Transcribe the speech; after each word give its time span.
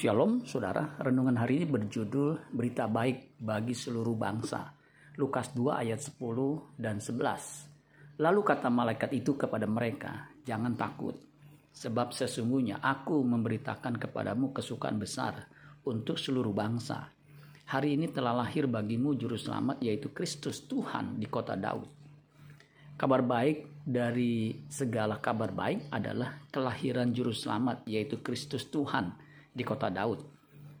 Shalom 0.00 0.48
saudara, 0.48 0.96
renungan 0.96 1.36
hari 1.36 1.60
ini 1.60 1.68
berjudul 1.68 2.56
Berita 2.56 2.88
Baik 2.88 3.36
bagi 3.36 3.76
seluruh 3.76 4.16
bangsa. 4.16 4.72
Lukas 5.20 5.52
2 5.52 5.76
ayat 5.76 6.00
10 6.00 6.16
dan 6.80 7.04
11. 7.04 8.16
Lalu 8.16 8.40
kata 8.40 8.72
malaikat 8.72 9.12
itu 9.12 9.36
kepada 9.36 9.68
mereka, 9.68 10.32
jangan 10.48 10.72
takut. 10.72 11.20
Sebab 11.76 12.16
sesungguhnya 12.16 12.80
aku 12.80 13.20
memberitakan 13.20 14.00
kepadamu 14.00 14.56
kesukaan 14.56 14.96
besar 14.96 15.36
untuk 15.84 16.16
seluruh 16.16 16.56
bangsa. 16.56 17.12
Hari 17.68 18.00
ini 18.00 18.08
telah 18.08 18.32
lahir 18.40 18.72
bagimu 18.72 19.12
juru 19.20 19.36
selamat 19.36 19.84
yaitu 19.84 20.16
Kristus 20.16 20.64
Tuhan 20.64 21.20
di 21.20 21.28
kota 21.28 21.60
Daud. 21.60 21.92
Kabar 22.96 23.20
baik 23.20 23.84
dari 23.84 24.64
segala 24.64 25.20
kabar 25.20 25.52
baik 25.52 25.92
adalah 25.92 26.40
kelahiran 26.48 27.12
juru 27.12 27.36
selamat 27.36 27.84
yaitu 27.84 28.24
Kristus 28.24 28.64
Tuhan 28.72 29.28
di 29.50 29.62
kota 29.66 29.90
Daud. 29.90 30.20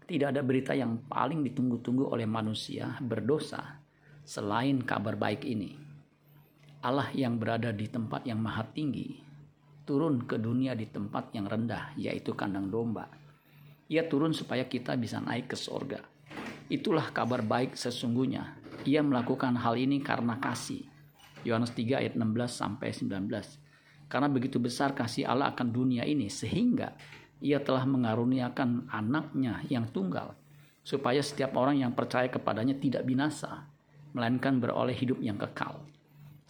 Tidak 0.06 0.30
ada 0.30 0.42
berita 0.42 0.74
yang 0.74 1.06
paling 1.06 1.46
ditunggu-tunggu 1.46 2.10
oleh 2.10 2.26
manusia 2.26 2.98
berdosa 2.98 3.78
selain 4.26 4.82
kabar 4.82 5.14
baik 5.14 5.46
ini. 5.46 5.74
Allah 6.80 7.12
yang 7.12 7.36
berada 7.36 7.70
di 7.70 7.86
tempat 7.86 8.24
yang 8.24 8.40
maha 8.40 8.64
tinggi 8.72 9.30
turun 9.90 10.22
ke 10.22 10.38
dunia 10.38 10.78
di 10.78 10.86
tempat 10.86 11.34
yang 11.34 11.50
rendah 11.50 11.98
yaitu 11.98 12.30
kandang 12.38 12.70
domba. 12.70 13.10
Ia 13.90 14.06
turun 14.06 14.30
supaya 14.30 14.70
kita 14.70 14.94
bisa 14.94 15.18
naik 15.18 15.50
ke 15.50 15.56
sorga. 15.58 15.98
Itulah 16.70 17.10
kabar 17.10 17.42
baik 17.42 17.74
sesungguhnya. 17.74 18.54
Ia 18.86 19.02
melakukan 19.02 19.58
hal 19.58 19.74
ini 19.74 19.98
karena 19.98 20.38
kasih. 20.38 20.86
Yohanes 21.42 21.74
3 21.74 22.06
ayat 22.06 22.14
16 22.14 22.22
sampai 22.54 22.94
19. 22.94 24.06
Karena 24.06 24.30
begitu 24.30 24.62
besar 24.62 24.94
kasih 24.94 25.26
Allah 25.26 25.50
akan 25.50 25.74
dunia 25.74 26.06
ini 26.06 26.30
sehingga 26.30 26.94
ia 27.40 27.60
telah 27.60 27.88
mengaruniakan 27.88 28.92
anaknya 28.92 29.64
yang 29.72 29.88
tunggal, 29.88 30.36
supaya 30.84 31.24
setiap 31.24 31.56
orang 31.56 31.80
yang 31.80 31.92
percaya 31.96 32.28
kepadanya 32.28 32.76
tidak 32.76 33.04
binasa, 33.08 33.68
melainkan 34.12 34.60
beroleh 34.60 34.94
hidup 34.94 35.18
yang 35.24 35.40
kekal. 35.40 35.80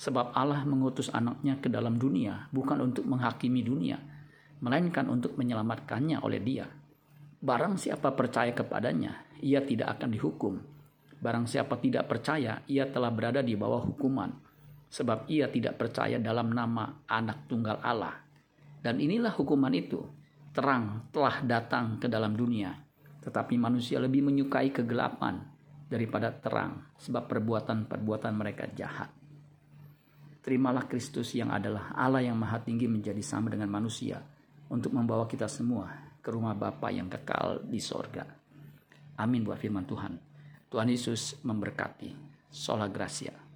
Sebab 0.00 0.32
Allah 0.32 0.64
mengutus 0.64 1.12
anaknya 1.12 1.60
ke 1.60 1.68
dalam 1.68 2.00
dunia 2.00 2.48
bukan 2.50 2.80
untuk 2.80 3.04
menghakimi 3.04 3.60
dunia, 3.60 4.00
melainkan 4.64 5.06
untuk 5.12 5.36
menyelamatkannya 5.36 6.20
oleh 6.24 6.40
dia. 6.40 6.66
Barang 7.40 7.76
siapa 7.76 8.12
percaya 8.12 8.52
kepadanya, 8.52 9.24
ia 9.40 9.64
tidak 9.64 9.96
akan 9.96 10.08
dihukum. 10.12 10.54
Barang 11.20 11.44
siapa 11.44 11.76
tidak 11.76 12.08
percaya, 12.08 12.64
ia 12.64 12.88
telah 12.88 13.12
berada 13.12 13.44
di 13.44 13.52
bawah 13.56 13.84
hukuman, 13.84 14.32
sebab 14.88 15.28
ia 15.28 15.52
tidak 15.52 15.76
percaya 15.76 16.16
dalam 16.16 16.48
nama 16.52 17.04
anak 17.04 17.44
tunggal 17.44 17.76
Allah. 17.84 18.24
Dan 18.80 18.96
inilah 19.04 19.36
hukuman 19.36 19.72
itu, 19.76 20.00
terang 20.50 21.06
telah 21.14 21.42
datang 21.46 21.98
ke 22.02 22.10
dalam 22.10 22.34
dunia, 22.34 22.74
tetapi 23.22 23.54
manusia 23.54 24.02
lebih 24.02 24.26
menyukai 24.26 24.74
kegelapan 24.74 25.38
daripada 25.86 26.30
terang, 26.30 26.90
sebab 26.98 27.26
perbuatan-perbuatan 27.26 28.32
mereka 28.34 28.66
jahat. 28.74 29.10
Terimalah 30.40 30.88
Kristus 30.88 31.36
yang 31.36 31.52
adalah 31.52 31.92
Allah 31.92 32.24
yang 32.24 32.38
maha 32.38 32.62
tinggi 32.64 32.88
menjadi 32.88 33.20
sama 33.20 33.52
dengan 33.52 33.68
manusia 33.68 34.24
untuk 34.72 34.96
membawa 34.96 35.28
kita 35.28 35.50
semua 35.50 35.90
ke 36.24 36.32
rumah 36.32 36.56
Bapa 36.56 36.88
yang 36.88 37.12
kekal 37.12 37.60
di 37.66 37.76
sorga. 37.76 38.24
Amin 39.20 39.44
buat 39.44 39.60
firman 39.60 39.84
Tuhan. 39.84 40.16
Tuhan 40.72 40.88
Yesus 40.88 41.42
memberkati. 41.44 42.30
Sola 42.48 42.88
Gracia. 42.88 43.49